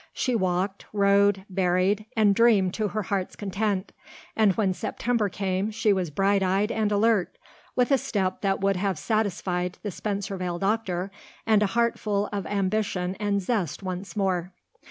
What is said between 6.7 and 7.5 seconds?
and alert,